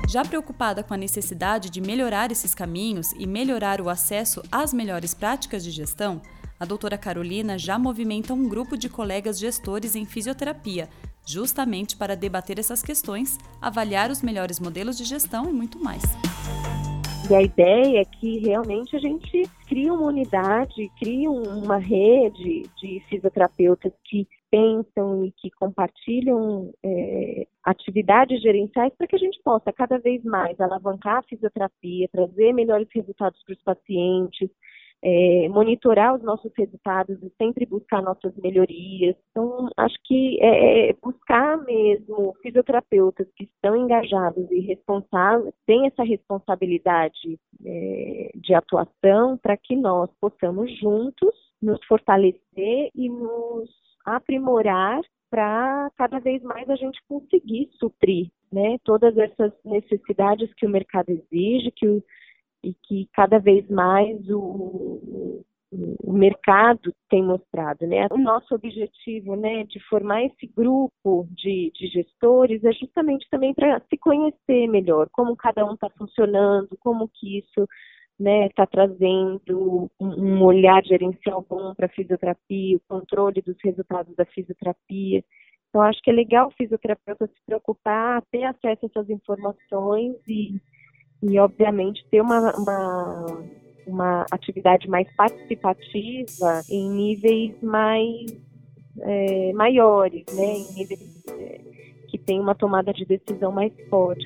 Já 0.07 0.23
preocupada 0.23 0.81
com 0.81 0.93
a 0.93 0.97
necessidade 0.97 1.69
de 1.69 1.81
melhorar 1.81 2.31
esses 2.31 2.55
caminhos 2.55 3.11
e 3.13 3.27
melhorar 3.27 3.81
o 3.81 3.89
acesso 3.89 4.41
às 4.49 4.71
melhores 4.71 5.13
práticas 5.13 5.63
de 5.63 5.71
gestão, 5.71 6.21
a 6.59 6.65
doutora 6.65 6.97
Carolina 6.97 7.57
já 7.57 7.77
movimenta 7.77 8.33
um 8.33 8.47
grupo 8.47 8.77
de 8.77 8.89
colegas 8.89 9.37
gestores 9.37 9.95
em 9.95 10.05
fisioterapia, 10.05 10.87
justamente 11.25 11.97
para 11.97 12.15
debater 12.15 12.59
essas 12.59 12.81
questões, 12.81 13.37
avaliar 13.61 14.09
os 14.09 14.21
melhores 14.21 14.59
modelos 14.59 14.97
de 14.97 15.03
gestão 15.03 15.49
e 15.49 15.53
muito 15.53 15.77
mais. 15.83 16.03
E 17.29 17.33
a 17.33 17.41
ideia 17.41 18.01
é 18.01 18.05
que 18.05 18.37
realmente 18.37 18.95
a 18.95 18.99
gente 18.99 19.49
crie 19.67 19.89
uma 19.89 20.07
unidade, 20.07 20.91
crie 20.99 21.27
uma 21.27 21.77
rede 21.77 22.63
de 22.79 23.01
fisioterapeutas 23.09 23.91
que 24.05 24.27
pensam 24.51 25.25
e 25.25 25.31
que 25.31 25.49
compartilham 25.51 26.71
é, 26.83 27.47
atividades 27.63 28.41
gerenciais 28.41 28.93
para 28.95 29.07
que 29.07 29.15
a 29.15 29.19
gente 29.19 29.41
possa 29.43 29.73
cada 29.73 29.97
vez 29.97 30.23
mais 30.23 30.57
alavancar 30.61 31.17
a 31.17 31.23
fisioterapia, 31.23 32.07
trazer 32.09 32.53
melhores 32.53 32.87
resultados 32.93 33.41
para 33.43 33.53
os 33.53 33.63
pacientes, 33.63 34.49
é, 35.07 35.47
monitorar 35.49 36.15
os 36.15 36.23
nossos 36.23 36.51
resultados 36.57 37.21
e 37.21 37.31
sempre 37.37 37.63
buscar 37.63 38.01
nossas 38.01 38.35
melhorias. 38.37 39.15
Então, 39.29 39.69
acho 39.77 39.95
que 40.03 40.39
é, 40.41 40.89
é 40.89 40.93
buscar 40.93 41.63
mesmo 41.63 42.33
fisioterapeutas 42.41 43.27
que 43.35 43.43
estão 43.43 43.75
engajados 43.75 44.49
e 44.49 44.61
responsáveis, 44.61 45.53
têm 45.67 45.85
essa 45.85 46.03
responsabilidade 46.03 47.39
é, 47.63 48.31
de 48.33 48.55
atuação 48.55 49.37
para 49.37 49.55
que 49.55 49.75
nós 49.75 50.09
possamos 50.19 50.75
juntos 50.79 51.35
nos 51.61 51.79
fortalecer 51.85 52.89
e 52.95 53.07
nos 53.07 53.69
aprimorar 54.03 55.01
para 55.29 55.91
cada 55.97 56.17
vez 56.17 56.41
mais 56.41 56.67
a 56.67 56.75
gente 56.75 56.99
conseguir 57.07 57.69
suprir 57.77 58.31
né, 58.51 58.77
todas 58.83 59.15
essas 59.17 59.53
necessidades 59.63 60.51
que 60.55 60.65
o 60.65 60.69
mercado 60.69 61.09
exige, 61.09 61.71
que 61.71 61.87
o, 61.87 62.03
e 62.65 62.73
que 62.83 63.07
cada 63.13 63.37
vez 63.39 63.69
mais 63.69 64.17
o, 64.29 65.43
o 66.03 66.13
mercado 66.13 66.93
tem 67.09 67.23
mostrado, 67.23 67.85
né? 67.85 68.07
O 68.11 68.17
nosso 68.17 68.55
objetivo, 68.55 69.35
né, 69.35 69.63
de 69.65 69.79
formar 69.87 70.23
esse 70.23 70.47
grupo 70.47 71.27
de, 71.31 71.71
de 71.75 71.87
gestores 71.87 72.63
é 72.63 72.71
justamente 72.73 73.27
também 73.29 73.53
para 73.53 73.81
se 73.89 73.97
conhecer 73.97 74.67
melhor, 74.67 75.09
como 75.11 75.35
cada 75.35 75.65
um 75.65 75.73
está 75.73 75.89
funcionando, 75.89 76.77
como 76.79 77.09
que 77.13 77.39
isso 77.39 77.67
né, 78.17 78.47
está 78.47 78.65
trazendo 78.65 79.91
um, 79.99 80.41
olhar 80.43 80.83
gerencial 80.85 81.45
bom 81.47 81.73
para 81.75 81.87
a 81.87 81.89
fisioterapia, 81.89 82.77
o 82.77 82.81
controle 82.87 83.41
dos 83.41 83.57
resultados 83.63 84.15
da 84.15 84.25
fisioterapia. 84.25 85.23
Então, 85.69 85.81
acho 85.81 86.01
que 86.01 86.09
é 86.09 86.13
legal 86.13 86.47
o 86.47 86.51
fisioterapeuta 86.51 87.27
se 87.27 87.45
preocupar, 87.45 88.23
ter 88.31 88.45
acesso 88.45 88.85
a 88.85 88.87
essas 88.87 89.09
informações 89.09 90.15
e, 90.25 90.61
e 91.21 91.39
obviamente, 91.39 92.05
ter 92.09 92.21
uma, 92.21 92.55
uma, 92.55 93.43
uma 93.87 94.25
atividade 94.31 94.87
mais 94.87 95.07
participativa 95.15 96.61
em 96.69 96.89
níveis 96.89 97.55
mais 97.61 98.37
é, 99.01 99.53
maiores, 99.53 100.23
né, 100.33 100.45
em 100.45 100.73
níveis 100.73 101.23
é, 101.29 101.61
que 102.07 102.17
tem 102.17 102.39
uma 102.39 102.55
tomada 102.55 102.93
de 102.93 103.05
decisão 103.05 103.51
mais 103.51 103.73
forte. 103.89 104.25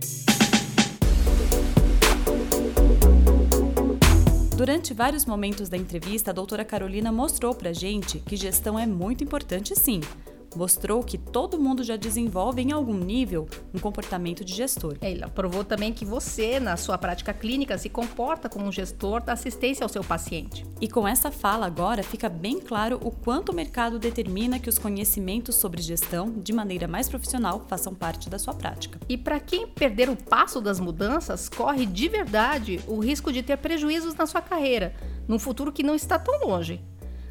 Durante 4.56 4.94
vários 4.94 5.26
momentos 5.26 5.70
da 5.70 5.78
entrevista, 5.78 6.32
a 6.32 6.34
doutora 6.34 6.66
Carolina 6.66 7.14
mostrou 7.14 7.56
pra 7.56 7.72
gente 7.72 8.20
que 8.20 8.36
gestão 8.36 8.78
é 8.78 8.86
muito 8.86 9.24
importante 9.24 9.74
sim, 9.74 10.02
mostrou 10.56 11.04
que 11.04 11.18
todo 11.18 11.60
mundo 11.60 11.84
já 11.84 11.96
desenvolve 11.96 12.62
em 12.62 12.72
algum 12.72 12.94
nível 12.94 13.48
um 13.74 13.80
comportamento 13.80 14.44
de 14.44 14.54
gestor. 14.54 14.98
Ela 15.02 15.28
provou 15.28 15.64
também 15.64 15.94
que 15.94 16.06
você, 16.06 16.60
na 16.60 16.78
sua 16.78 16.98
prática 16.98 17.34
clínica, 17.34 17.78
se 17.78 17.90
comporta 17.90 18.50
como 18.50 18.66
um 18.66 18.72
gestor 18.72 19.24
da 19.24 19.34
assistência 19.34 19.84
ao 19.84 19.90
seu 19.90 20.04
paciente. 20.04 20.66
E 20.82 20.88
com 20.88 21.08
essa 21.08 21.32
fala 21.32 21.66
agora 21.66 22.04
fica 22.04 22.30
bem 22.30 22.60
claro 22.60 23.00
o 23.04 23.12
quanto 23.12 23.52
o 23.52 23.56
mercado 23.56 24.00
determina 24.00 24.60
que 24.60 24.70
os 24.70 24.78
conhecimentos 24.78 25.56
sobre 25.56 25.82
gestão, 25.82 26.32
de 26.32 26.54
maneira 26.54 26.88
mais 26.88 27.10
profissional, 27.10 27.66
façam 27.68 27.94
parte 27.94 28.30
da 28.30 28.40
sua 28.40 28.54
prática. 28.54 29.00
E 29.08 29.18
para 29.18 29.40
quem 29.40 29.68
perder 29.68 30.10
o 30.10 30.16
passo 30.16 30.62
das 30.62 30.80
mudanças, 30.80 31.50
corre 31.50 31.86
de 31.86 32.08
verdade 32.08 32.80
o 32.88 33.00
risco 33.00 33.32
de 33.32 33.44
ter 33.44 33.58
prejuízos 33.58 34.16
na 34.16 34.26
sua 34.26 34.42
carreira, 34.42 34.94
num 35.28 35.40
futuro 35.40 35.72
que 35.72 35.84
não 35.84 35.96
está 35.96 36.18
tão 36.18 36.48
longe. 36.48 36.82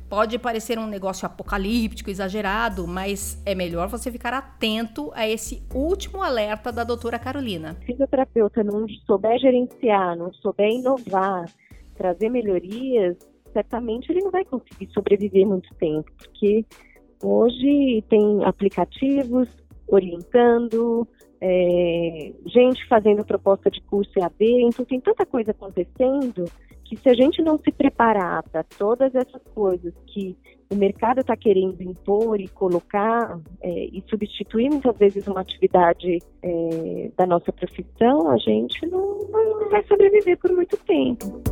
Pode 0.09 0.39
parecer 0.39 0.79
um 0.79 0.87
negócio 0.87 1.27
apocalíptico, 1.27 2.09
exagerado, 2.09 2.87
mas 2.87 3.41
é 3.45 3.55
melhor 3.55 3.89
você 3.89 4.11
ficar 4.11 4.33
atento 4.33 5.13
a 5.15 5.29
esse 5.29 5.63
último 5.75 6.23
alerta 6.23 6.73
da 6.73 6.83
doutora 6.83 7.19
Carolina. 7.19 7.75
Se 7.75 7.83
o 7.83 7.87
fisioterapeuta 7.87 8.65
não 8.65 8.89
souber 9.07 9.39
gerenciar, 9.39 10.17
não 10.17 10.33
souber 10.33 10.71
inovar, 10.71 11.45
trazer 11.95 12.31
melhorias, 12.31 13.19
certamente 13.53 14.11
ele 14.11 14.23
não 14.23 14.31
vai 14.31 14.47
conseguir 14.47 14.89
sobreviver 14.95 15.47
muito 15.47 15.75
tempo, 15.75 16.11
porque 16.17 16.65
hoje 17.23 18.03
tem 18.09 18.43
aplicativos 18.45 19.47
orientando, 19.87 21.07
é, 21.39 22.33
gente 22.47 22.87
fazendo 22.89 23.27
proposta 23.27 23.71
de 23.71 23.83
curso 23.83 24.13
EAD, 24.19 24.63
então 24.63 24.87
tem 24.87 25.01
tanta 25.01 25.27
coisa 25.27 25.51
acontecendo 25.51 26.45
que 26.89 26.97
se 26.97 27.09
a 27.09 27.15
gente 27.15 27.43
não 27.43 27.59
se 27.59 27.71
preparar 27.71 28.43
para 28.45 28.65
todas 28.65 29.15
essas 29.15 29.43
coisas 29.55 29.93
que 30.07 30.35
o 30.71 30.75
mercado 30.75 31.21
está 31.21 31.37
querendo 31.37 31.83
impor 31.83 32.41
e 32.41 32.49
colocar 32.49 33.39
é, 33.61 33.85
e 33.85 34.03
substituir 34.09 34.71
muitas 34.71 34.97
vezes 34.97 35.27
uma 35.27 35.41
atividade 35.41 36.19
é, 36.43 37.11
da 37.17 37.27
nossa 37.27 37.53
profissão, 37.53 38.31
a 38.31 38.39
gente 38.39 38.87
não, 38.87 39.19
não 39.29 39.69
vai 39.71 39.85
sobreviver 39.85 40.39
por 40.39 40.51
muito 40.53 40.77
tempo. 40.79 41.43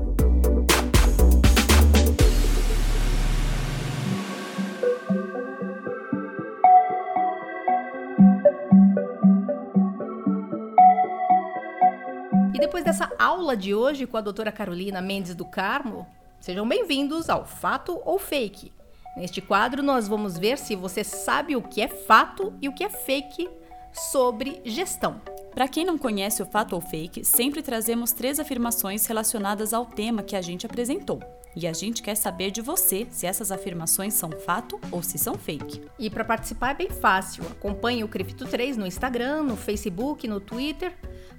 Aula 13.47 13.57
de 13.57 13.73
hoje 13.73 14.09
com 14.09 14.17
a 14.17 14.21
doutora 14.21 14.51
Carolina 14.51 15.01
Mendes 15.01 15.33
do 15.33 15.45
Carmo, 15.45 16.05
sejam 16.41 16.69
bem-vindos 16.69 17.31
ao 17.31 17.47
Fato 17.47 18.03
ou 18.05 18.19
Fake. 18.19 18.73
Neste 19.17 19.41
quadro, 19.41 19.85
nós 19.85 20.09
vamos 20.09 20.37
ver 20.37 20.59
se 20.59 20.75
você 20.75 21.05
sabe 21.05 21.55
o 21.55 21.63
que 21.63 21.81
é 21.81 21.87
fato 21.87 22.53
e 22.61 22.69
o 22.69 22.73
que 22.73 22.83
é 22.83 22.89
fake 22.89 23.49
sobre 23.93 24.61
gestão. 24.65 25.21
Para 25.55 25.69
quem 25.69 25.85
não 25.85 25.97
conhece 25.97 26.43
o 26.43 26.47
fato 26.47 26.73
ou 26.75 26.81
fake, 26.81 27.25
sempre 27.25 27.63
trazemos 27.63 28.11
três 28.11 28.41
afirmações 28.41 29.07
relacionadas 29.07 29.73
ao 29.73 29.87
tema 29.87 30.25
que 30.25 30.35
a 30.35 30.43
gente 30.43 30.67
apresentou. 30.67 31.21
E 31.55 31.69
a 31.69 31.73
gente 31.73 32.03
quer 32.03 32.17
saber 32.17 32.51
de 32.51 32.61
você 32.61 33.07
se 33.13 33.29
essas 33.29 33.53
afirmações 33.53 34.15
são 34.15 34.33
fato 34.33 34.81
ou 34.91 35.05
se 35.05 35.19
são 35.19 35.35
fake. 35.35 35.83
E 36.01 36.11
para 36.11 36.25
participar 36.25 36.73
é 36.73 36.75
bem 36.75 36.91
fácil. 36.91 37.45
Acompanhe 37.45 38.03
o 38.03 38.09
Cripto 38.09 38.45
3 38.45 38.77
no 38.77 38.89
Instagram, 38.89 39.45
no 39.45 39.57
Facebook, 39.57 40.27
no 40.27 40.41
Twitter 40.41 40.93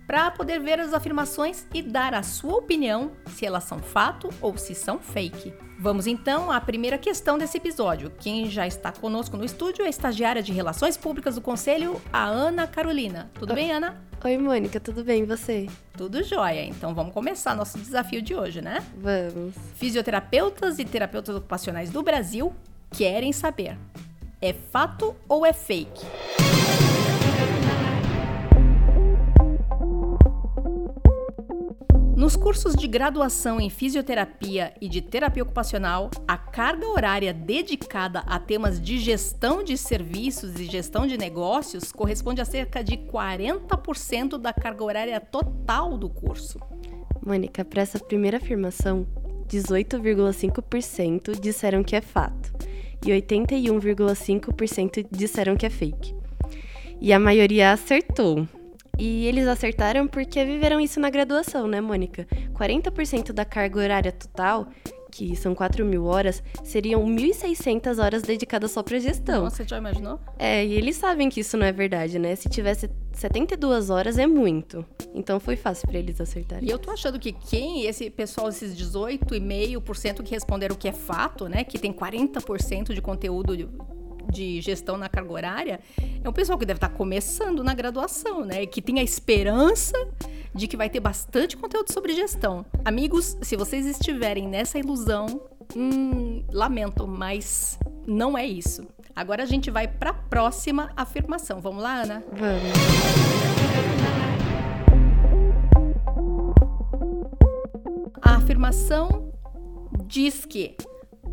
para 0.07 0.31
poder 0.31 0.59
ver 0.61 0.79
as 0.79 0.93
afirmações 0.93 1.67
e 1.73 1.81
dar 1.81 2.13
a 2.13 2.23
sua 2.23 2.55
opinião 2.55 3.11
se 3.27 3.45
elas 3.45 3.65
são 3.65 3.79
fato 3.79 4.29
ou 4.41 4.57
se 4.57 4.73
são 4.73 4.97
fake. 4.97 5.53
Vamos 5.77 6.07
então 6.07 6.51
à 6.51 6.59
primeira 6.59 6.97
questão 6.97 7.37
desse 7.37 7.57
episódio. 7.57 8.11
Quem 8.17 8.49
já 8.49 8.65
está 8.65 8.91
conosco 8.91 9.37
no 9.37 9.43
estúdio 9.43 9.83
é 9.83 9.87
a 9.87 9.89
estagiária 9.89 10.41
de 10.41 10.53
Relações 10.53 10.97
Públicas 10.97 11.35
do 11.35 11.41
Conselho, 11.41 12.01
a 12.11 12.25
Ana 12.25 12.65
Carolina. 12.65 13.29
Tudo 13.37 13.53
bem, 13.53 13.71
Ana? 13.71 14.01
Oi, 14.23 14.37
Mônica, 14.37 14.79
tudo 14.79 15.03
bem 15.03 15.21
e 15.21 15.25
você? 15.25 15.67
Tudo 15.95 16.23
jóia. 16.23 16.63
Então 16.63 16.95
vamos 16.95 17.13
começar 17.13 17.53
nosso 17.53 17.77
desafio 17.77 18.21
de 18.21 18.33
hoje, 18.33 18.61
né? 18.61 18.83
Vamos. 18.97 19.53
Fisioterapeutas 19.75 20.79
e 20.79 20.85
terapeutas 20.85 21.35
ocupacionais 21.35 21.91
do 21.91 22.01
Brasil 22.01 22.55
querem 22.89 23.31
saber: 23.31 23.77
é 24.41 24.53
fato 24.53 25.15
ou 25.27 25.45
é 25.45 25.53
fake? 25.53 26.86
Nos 32.17 32.35
cursos 32.35 32.75
de 32.75 32.87
graduação 32.87 33.61
em 33.61 33.69
fisioterapia 33.69 34.73
e 34.81 34.89
de 34.89 35.03
terapia 35.03 35.43
ocupacional, 35.43 36.09
a 36.27 36.35
carga 36.35 36.87
horária 36.87 37.31
dedicada 37.31 38.21
a 38.21 38.39
temas 38.39 38.81
de 38.81 38.97
gestão 38.97 39.63
de 39.63 39.77
serviços 39.77 40.59
e 40.59 40.65
gestão 40.65 41.05
de 41.05 41.15
negócios 41.15 41.91
corresponde 41.91 42.41
a 42.41 42.45
cerca 42.45 42.83
de 42.83 42.97
40% 42.97 44.39
da 44.39 44.51
carga 44.51 44.83
horária 44.83 45.19
total 45.19 45.95
do 45.95 46.09
curso. 46.09 46.59
Mônica, 47.23 47.63
para 47.63 47.83
essa 47.83 47.99
primeira 47.99 48.37
afirmação, 48.37 49.05
18,5% 49.47 51.39
disseram 51.39 51.83
que 51.83 51.95
é 51.95 52.01
fato 52.01 52.51
e 53.05 53.11
81,5% 53.11 55.05
disseram 55.11 55.55
que 55.55 55.67
é 55.67 55.69
fake. 55.69 56.15
E 56.99 57.13
a 57.13 57.19
maioria 57.19 57.73
acertou, 57.73 58.47
e 58.97 59.25
eles 59.25 59.47
acertaram 59.47 60.07
porque 60.07 60.43
viveram 60.43 60.79
isso 60.79 60.99
na 60.99 61.09
graduação, 61.09 61.67
né, 61.67 61.81
Mônica? 61.81 62.27
40% 62.53 63.31
da 63.31 63.45
carga 63.45 63.79
horária 63.79 64.11
total, 64.11 64.67
que 65.11 65.35
são 65.35 65.55
4 65.55 65.85
mil 65.85 66.05
horas, 66.05 66.43
seriam 66.63 67.03
1.600 67.05 68.03
horas 68.03 68.21
dedicadas 68.23 68.71
só 68.71 68.83
para 68.83 68.99
gestão. 68.99 69.43
Nossa, 69.45 69.57
você 69.57 69.67
já 69.67 69.77
imaginou? 69.77 70.19
É, 70.37 70.65
e 70.65 70.73
eles 70.73 70.95
sabem 70.95 71.29
que 71.29 71.39
isso 71.39 71.57
não 71.57 71.65
é 71.65 71.71
verdade, 71.71 72.19
né? 72.19 72.35
Se 72.35 72.49
tivesse 72.49 72.89
72 73.13 73.89
horas 73.89 74.17
é 74.17 74.27
muito. 74.27 74.85
Então 75.13 75.39
foi 75.39 75.55
fácil 75.55 75.87
para 75.87 75.97
eles 75.97 76.21
acertarem. 76.21 76.67
E 76.67 76.71
eu 76.71 76.77
tô 76.77 76.91
achando 76.91 77.19
que 77.19 77.31
quem, 77.31 77.85
esse 77.85 78.09
pessoal, 78.09 78.49
esses 78.49 78.75
18,5% 78.75 80.23
que 80.23 80.31
responderam 80.31 80.75
que 80.75 80.87
é 80.87 80.93
fato, 80.93 81.47
né? 81.47 81.63
Que 81.63 81.79
tem 81.79 81.91
40% 81.91 82.93
de 82.93 83.01
conteúdo 83.01 83.55
de 84.31 84.61
gestão 84.61 84.97
na 84.97 85.09
carga 85.09 85.31
horária 85.31 85.79
é 86.23 86.27
um 86.27 86.33
pessoal 86.33 86.57
que 86.57 86.65
deve 86.65 86.77
estar 86.77 86.89
começando 86.89 87.63
na 87.63 87.73
graduação, 87.73 88.43
né? 88.43 88.63
E 88.63 88.67
que 88.67 88.81
tem 88.81 88.99
a 88.99 89.03
esperança 89.03 89.93
de 90.53 90.67
que 90.67 90.77
vai 90.77 90.89
ter 90.89 90.99
bastante 90.99 91.55
conteúdo 91.55 91.91
sobre 91.91 92.13
gestão. 92.13 92.65
Amigos, 92.83 93.37
se 93.41 93.55
vocês 93.55 93.85
estiverem 93.85 94.47
nessa 94.47 94.79
ilusão, 94.79 95.41
hum, 95.75 96.43
lamento, 96.51 97.07
mas 97.07 97.77
não 98.05 98.37
é 98.37 98.45
isso. 98.45 98.87
Agora 99.15 99.43
a 99.43 99.45
gente 99.45 99.71
vai 99.71 99.87
para 99.87 100.11
a 100.11 100.13
próxima 100.13 100.91
afirmação. 100.95 101.59
Vamos 101.59 101.81
lá, 101.81 102.01
Ana? 102.03 102.23
Vamos. 102.31 103.67
A 108.21 108.35
afirmação 108.35 109.31
diz 110.05 110.45
que 110.45 110.75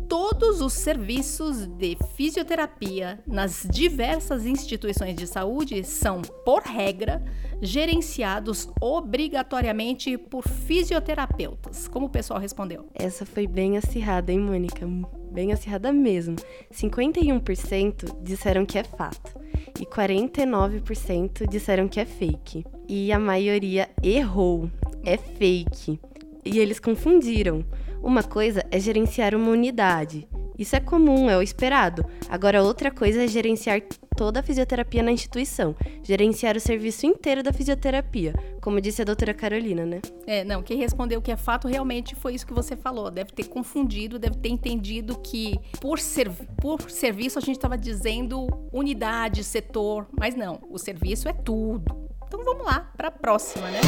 todos 0.07 0.61
os 0.61 0.73
serviços 0.73 1.65
de 1.65 1.97
fisioterapia 2.15 3.19
nas 3.25 3.67
diversas 3.69 4.45
instituições 4.45 5.15
de 5.15 5.27
saúde 5.27 5.83
são, 5.83 6.21
por 6.21 6.61
regra, 6.61 7.23
gerenciados 7.61 8.69
obrigatoriamente 8.79 10.17
por 10.17 10.47
fisioterapeutas. 10.47 11.87
Como 11.87 12.07
o 12.07 12.09
pessoal 12.09 12.39
respondeu? 12.39 12.85
Essa 12.93 13.25
foi 13.25 13.47
bem 13.47 13.77
acirrada, 13.77 14.31
hein, 14.31 14.39
Mônica? 14.39 14.87
Bem 15.31 15.51
acirrada 15.51 15.91
mesmo. 15.91 16.35
51% 16.71 18.21
disseram 18.21 18.65
que 18.65 18.77
é 18.77 18.83
fato 18.83 19.39
e 19.79 19.85
49% 19.85 21.47
disseram 21.47 21.87
que 21.87 21.99
é 21.99 22.05
fake. 22.05 22.65
E 22.87 23.11
a 23.11 23.19
maioria 23.19 23.89
errou. 24.01 24.69
É 25.03 25.17
fake. 25.17 25.99
E 26.43 26.59
eles 26.59 26.79
confundiram. 26.79 27.65
Uma 28.05 28.21
coisa 28.21 28.63
é 28.69 28.79
gerenciar 28.79 29.33
uma 29.33 29.49
unidade. 29.49 30.27
Isso 30.59 30.75
é 30.75 30.79
comum, 30.79 31.27
é 31.27 31.35
o 31.35 31.41
esperado. 31.41 32.05
Agora, 32.29 32.61
outra 32.61 32.91
coisa 32.91 33.23
é 33.23 33.27
gerenciar 33.27 33.81
toda 34.15 34.41
a 34.41 34.43
fisioterapia 34.43 35.01
na 35.01 35.11
instituição, 35.11 35.75
gerenciar 36.03 36.55
o 36.55 36.59
serviço 36.59 37.07
inteiro 37.07 37.41
da 37.41 37.51
fisioterapia, 37.51 38.35
como 38.61 38.79
disse 38.79 39.01
a 39.01 39.05
doutora 39.05 39.33
Carolina, 39.33 39.87
né? 39.87 40.01
É, 40.27 40.43
não, 40.43 40.61
quem 40.61 40.77
respondeu 40.77 41.19
que 41.19 41.31
é 41.31 41.35
fato 41.35 41.67
realmente 41.67 42.13
foi 42.13 42.35
isso 42.35 42.45
que 42.45 42.53
você 42.53 42.75
falou. 42.75 43.09
Deve 43.09 43.31
ter 43.31 43.45
confundido, 43.45 44.19
deve 44.19 44.35
ter 44.35 44.49
entendido 44.49 45.17
que 45.17 45.59
por, 45.81 45.97
serv 45.97 46.43
por 46.61 46.91
serviço 46.91 47.39
a 47.39 47.41
gente 47.41 47.55
estava 47.55 47.75
dizendo 47.75 48.45
unidade, 48.71 49.43
setor, 49.43 50.07
mas 50.17 50.35
não, 50.35 50.61
o 50.69 50.77
serviço 50.77 51.27
é 51.27 51.33
tudo. 51.33 52.07
Então 52.27 52.43
vamos 52.45 52.67
lá 52.67 52.91
para 52.95 53.07
a 53.07 53.11
próxima, 53.11 53.67
né? 53.71 53.81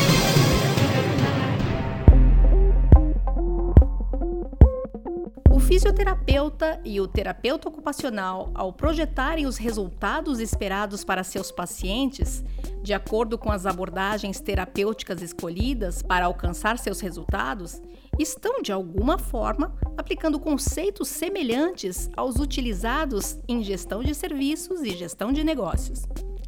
Fisioterapeuta 5.77 6.81
e 6.83 6.99
o 6.99 7.07
terapeuta 7.07 7.69
ocupacional, 7.69 8.49
ao 8.55 8.73
projetarem 8.73 9.45
os 9.45 9.57
resultados 9.57 10.39
esperados 10.39 11.03
para 11.03 11.23
seus 11.23 11.51
pacientes, 11.51 12.43
de 12.81 12.95
acordo 12.95 13.37
com 13.37 13.51
as 13.51 13.67
abordagens 13.67 14.39
terapêuticas 14.39 15.21
escolhidas 15.21 16.01
para 16.01 16.25
alcançar 16.25 16.79
seus 16.79 16.99
resultados, 16.99 17.79
estão 18.17 18.59
de 18.63 18.71
alguma 18.71 19.19
forma 19.19 19.71
aplicando 19.95 20.39
conceitos 20.39 21.09
semelhantes 21.09 22.09
aos 22.17 22.37
utilizados 22.37 23.37
em 23.47 23.63
gestão 23.63 24.01
de 24.01 24.15
serviços 24.15 24.81
e 24.81 24.97
gestão 24.97 25.31
de 25.31 25.43
negócios. 25.43 26.07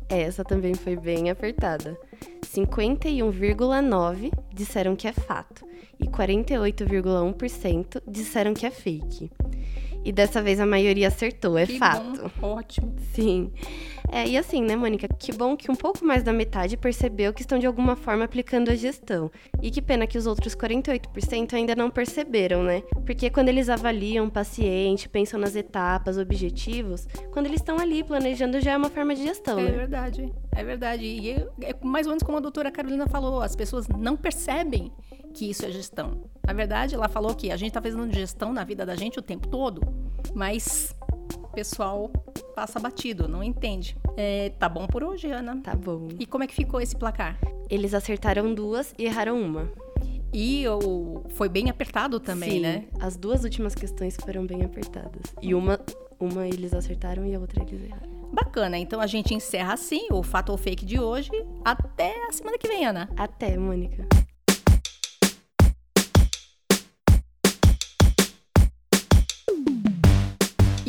Essa 0.09 0.43
também 0.43 0.73
foi 0.73 0.95
bem 0.95 1.29
apertada. 1.29 1.95
51,9 2.43 4.31
disseram 4.51 4.95
que 4.95 5.07
é 5.07 5.13
fato 5.13 5.63
e 5.99 6.07
48,1% 6.07 8.01
disseram 8.07 8.55
que 8.55 8.65
é 8.65 8.71
fake. 8.71 9.29
E 10.09 10.11
dessa 10.11 10.41
vez 10.41 10.59
a 10.59 10.65
maioria 10.65 11.07
acertou, 11.07 11.55
é 11.55 11.67
que 11.67 11.77
fato. 11.77 12.31
Bom, 12.41 12.55
ótimo. 12.55 12.95
Sim. 13.13 13.51
É, 14.11 14.27
e 14.27 14.35
assim, 14.39 14.63
né, 14.63 14.75
Mônica? 14.75 15.07
Que 15.07 15.31
bom 15.31 15.55
que 15.55 15.69
um 15.69 15.75
pouco 15.75 16.03
mais 16.03 16.23
da 16.23 16.33
metade 16.33 16.75
percebeu 16.75 17.31
que 17.31 17.41
estão 17.41 17.59
de 17.59 17.67
alguma 17.67 17.95
forma 17.95 18.25
aplicando 18.25 18.69
a 18.69 18.75
gestão. 18.75 19.29
E 19.61 19.69
que 19.69 19.83
pena 19.83 20.07
que 20.07 20.17
os 20.17 20.25
outros 20.25 20.55
48% 20.55 21.53
ainda 21.53 21.75
não 21.75 21.91
perceberam, 21.91 22.63
né? 22.63 22.81
Porque 23.05 23.29
quando 23.29 23.49
eles 23.49 23.69
avaliam 23.69 24.25
o 24.25 24.31
paciente, 24.31 25.07
pensam 25.07 25.39
nas 25.39 25.55
etapas, 25.55 26.17
objetivos, 26.17 27.07
quando 27.29 27.45
eles 27.45 27.61
estão 27.61 27.77
ali 27.77 28.03
planejando 28.03 28.59
já 28.59 28.71
é 28.71 28.77
uma 28.77 28.89
forma 28.89 29.13
de 29.13 29.21
gestão, 29.21 29.59
é 29.59 29.63
né? 29.63 29.69
É 29.69 29.73
verdade, 29.73 30.33
é 30.53 30.63
verdade. 30.63 31.05
E 31.05 31.31
é 31.61 31.75
mais 31.83 32.07
ou 32.07 32.13
menos 32.13 32.23
como 32.23 32.39
a 32.39 32.41
doutora 32.41 32.71
Carolina 32.71 33.05
falou, 33.05 33.43
as 33.43 33.55
pessoas 33.55 33.87
não 33.87 34.17
percebem 34.17 34.91
que 35.35 35.49
isso 35.49 35.63
é 35.63 35.71
gestão. 35.71 36.23
Na 36.45 36.53
verdade, 36.53 36.95
ela 36.95 37.07
falou 37.07 37.35
que 37.35 37.51
a 37.51 37.57
gente 37.57 37.69
está 37.69 37.81
fazendo 37.81 38.11
gestão 38.11 38.51
na 38.51 38.63
vida 38.63 38.85
da 38.85 38.95
gente 38.95 39.19
o 39.19 39.21
tempo 39.21 39.47
todo, 39.47 39.81
mas 40.33 40.95
o 41.35 41.47
pessoal 41.47 42.09
passa 42.55 42.79
batido, 42.79 43.27
não 43.27 43.43
entende. 43.43 43.97
É, 44.17 44.49
tá 44.59 44.67
bom 44.67 44.85
por 44.87 45.03
hoje, 45.03 45.31
Ana? 45.31 45.61
Tá 45.61 45.75
bom. 45.75 46.07
E 46.19 46.25
como 46.25 46.43
é 46.43 46.47
que 46.47 46.55
ficou 46.55 46.81
esse 46.81 46.95
placar? 46.95 47.37
Eles 47.69 47.93
acertaram 47.93 48.53
duas 48.53 48.93
e 48.97 49.05
erraram 49.05 49.41
uma. 49.41 49.71
E 50.33 50.67
o, 50.67 51.23
foi 51.29 51.49
bem 51.49 51.69
apertado 51.69 52.19
também, 52.19 52.51
Sim, 52.51 52.59
né? 52.59 52.85
As 52.99 53.17
duas 53.17 53.43
últimas 53.43 53.73
questões 53.73 54.15
foram 54.15 54.45
bem 54.45 54.63
apertadas. 54.63 55.21
E 55.41 55.55
uma, 55.55 55.79
uma 56.19 56.47
eles 56.47 56.73
acertaram 56.73 57.25
e 57.25 57.33
a 57.33 57.39
outra 57.39 57.63
eles 57.63 57.83
erraram. 57.83 58.09
Bacana, 58.31 58.77
então 58.77 59.01
a 59.01 59.07
gente 59.07 59.33
encerra 59.33 59.73
assim 59.73 60.07
o 60.11 60.21
Fato 60.21 60.51
ou 60.51 60.57
Fake 60.57 60.85
de 60.85 60.99
hoje. 60.99 61.31
Até 61.65 62.13
a 62.27 62.31
semana 62.31 62.57
que 62.59 62.67
vem, 62.67 62.85
Ana. 62.85 63.09
Até, 63.17 63.57
Mônica. 63.57 64.07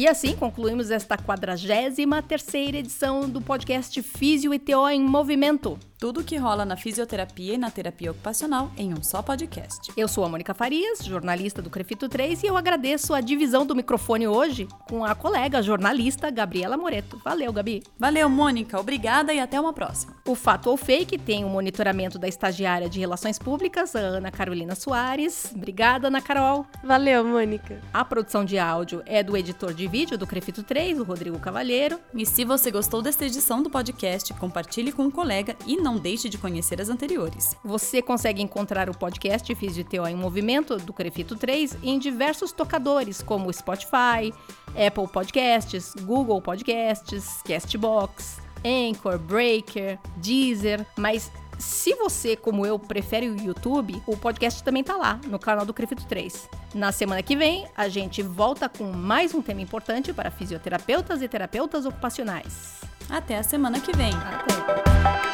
E 0.01 0.09
assim 0.09 0.35
concluímos 0.35 0.91
esta 0.91 1.19
43 1.19 1.95
terceira 2.27 2.79
edição 2.79 3.29
do 3.29 3.39
podcast 3.39 4.01
Físio 4.01 4.55
e 4.55 4.59
TO 4.59 4.89
em 4.89 5.03
Movimento. 5.03 5.79
Tudo 6.01 6.21
o 6.21 6.25
que 6.25 6.39
rola 6.39 6.65
na 6.65 6.79
fisioterapia 6.79 7.53
e 7.53 7.59
na 7.59 7.71
terapia 7.71 8.11
ocupacional 8.11 8.71
em 8.75 8.95
um 8.95 9.03
só 9.03 9.21
podcast. 9.21 9.93
Eu 9.95 10.09
sou 10.09 10.25
a 10.25 10.31
Mônica 10.31 10.55
Farias, 10.55 11.05
jornalista 11.05 11.61
do 11.61 11.69
Crefito 11.69 12.09
3, 12.09 12.43
e 12.43 12.47
eu 12.47 12.57
agradeço 12.57 13.13
a 13.13 13.21
divisão 13.21 13.67
do 13.67 13.77
microfone 13.77 14.27
hoje 14.27 14.67
com 14.89 15.05
a 15.05 15.15
colega 15.15 15.61
jornalista 15.61 16.31
Gabriela 16.31 16.79
Moreto. 16.79 17.21
Valeu, 17.23 17.53
Gabi. 17.53 17.83
Valeu, 17.99 18.31
Mônica. 18.31 18.81
Obrigada 18.81 19.35
e 19.35 19.41
até 19.41 19.61
uma 19.61 19.75
próxima. 19.75 20.17
O 20.27 20.35
Fato 20.35 20.71
ou 20.71 20.77
Fake 20.79 21.19
tem 21.19 21.45
o 21.45 21.51
monitoramento 21.51 22.19
da 22.19 22.27
estagiária 22.27 22.89
de 22.89 22.99
Relações 22.99 23.39
Públicas, 23.39 23.95
a 23.95 23.99
Ana 23.99 24.31
Carolina 24.31 24.75
Soares. 24.75 25.53
Obrigada, 25.55 26.09
Ana 26.09 26.23
Carol. 26.23 26.65
Valeu, 26.83 27.23
Mônica. 27.27 27.79
A 27.93 28.07
produção 28.07 28.43
de 28.43 28.59
áudio 28.59 29.03
é 29.05 29.23
do 29.23 29.37
editor 29.37 29.75
de 29.75 29.87
vídeo 29.87 30.17
do 30.17 30.27
Crefito 30.27 30.63
3, 30.63 30.99
o 30.99 31.05
Rodrigo 31.05 31.39
Cavalheiro. 31.39 32.01
E 32.15 32.25
se 32.25 32.43
você 32.43 32.71
gostou 32.71 33.03
desta 33.03 33.27
edição 33.27 33.63
do 33.63 33.69
podcast, 33.69 34.33
compartilhe 34.33 34.93
com 34.93 35.03
um 35.03 35.11
colega 35.11 35.55
e 35.67 35.77
não 35.77 35.90
não 35.91 35.99
deixe 35.99 36.29
de 36.29 36.39
conhecer 36.39 36.81
as 36.81 36.89
anteriores. 36.89 37.57
Você 37.65 38.01
consegue 38.01 38.41
encontrar 38.41 38.89
o 38.89 38.97
podcast 38.97 39.53
Fisioteó 39.57 40.07
em 40.07 40.15
Movimento 40.15 40.77
do 40.77 40.93
Crefito 40.93 41.35
3 41.35 41.79
em 41.83 41.99
diversos 41.99 42.53
tocadores, 42.53 43.21
como 43.21 43.53
Spotify, 43.53 44.33
Apple 44.69 45.09
Podcasts, 45.13 45.95
Google 46.03 46.41
Podcasts, 46.41 47.43
Castbox, 47.43 48.39
Anchor, 48.65 49.19
Breaker, 49.19 49.99
Deezer, 50.19 50.87
mas 50.97 51.33
se 51.59 51.95
você, 51.95 52.37
como 52.37 52.65
eu, 52.65 52.79
prefere 52.79 53.29
o 53.29 53.37
YouTube, 53.37 54.01
o 54.07 54.17
podcast 54.17 54.63
também 54.63 54.85
tá 54.85 54.97
lá, 54.97 55.21
no 55.27 55.39
canal 55.39 55.67
do 55.67 55.75
Crefito 55.75 56.07
3. 56.07 56.49
Na 56.73 56.93
semana 56.93 57.23
que 57.23 57.37
vem, 57.37 57.67
a 57.77 57.89
gente 57.89 58.23
volta 58.23 58.69
com 58.69 58.85
mais 58.93 59.35
um 59.35 59.43
tema 59.43 59.61
importante 59.61 60.13
para 60.13 60.31
fisioterapeutas 60.31 61.21
e 61.21 61.29
terapeutas 61.29 61.85
ocupacionais. 61.85 62.81
Até 63.11 63.37
a 63.37 63.43
semana 63.43 63.81
que 63.81 63.95
vem. 63.95 64.13
Até! 64.15 65.30